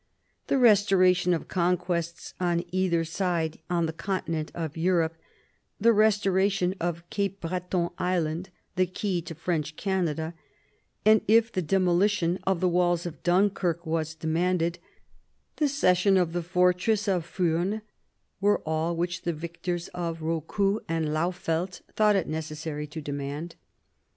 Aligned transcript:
The 0.47 0.57
restoration 0.57 1.31
of 1.31 1.47
conquests 1.47 2.33
on 2.39 2.63
either 2.71 3.03
side 3.05 3.59
on 3.69 3.85
the 3.85 3.93
continent 3.93 4.51
of 4.55 4.75
Europe, 4.75 5.15
the 5.79 5.93
restoration 5.93 6.73
of 6.79 7.07
Cape 7.11 7.39
Breton 7.39 7.89
Island, 7.99 8.49
the 8.75 8.87
key 8.87 9.21
to 9.21 9.35
French 9.35 9.75
Canada, 9.75 10.33
and, 11.05 11.21
if 11.27 11.51
the 11.51 11.61
demolition 11.61 12.39
of 12.47 12.61
the 12.61 12.67
walls 12.67 13.05
of 13.05 13.21
Dunkirk 13.21 13.85
was 13.85 14.15
demanded, 14.15 14.79
the 15.57 15.69
cession 15.69 16.17
of 16.17 16.33
the 16.33 16.41
fortress 16.41 17.07
of 17.07 17.23
Furnes, 17.23 17.81
were 18.39 18.63
all 18.65 18.95
which 18.95 19.21
the 19.21 19.33
victors 19.33 19.87
of 19.89 20.19
Eaucoux 20.23 20.79
and 20.89 21.09
Laufeldt 21.13 21.81
thought 21.95 22.15
it 22.15 22.27
necessary 22.27 22.87
to 22.87 23.01
demand. 23.01 23.55